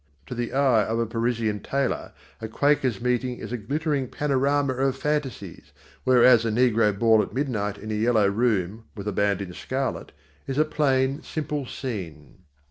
To 0.25 0.33
the 0.33 0.51
eye 0.51 0.83
of 0.85 0.97
a 0.97 1.05
Parisian 1.05 1.59
tailor, 1.59 2.11
a 2.41 2.47
Quakers' 2.47 2.99
meeting 2.99 3.37
is 3.37 3.51
a 3.51 3.57
glittering 3.57 4.07
panorama 4.07 4.73
of 4.73 4.95
fantaisies, 4.97 5.73
whereas 6.05 6.43
a 6.43 6.49
negro 6.49 6.97
ball 6.97 7.21
at 7.21 7.35
midnight 7.35 7.77
in 7.77 7.91
a 7.91 7.93
yellow 7.93 8.27
room 8.27 8.85
with 8.95 9.07
a 9.07 9.11
band 9.13 9.43
in 9.43 9.53
scarlet, 9.53 10.11
is 10.47 10.57
a 10.57 10.65
plain, 10.65 11.21
simple 11.21 11.67
scene. 11.67 12.39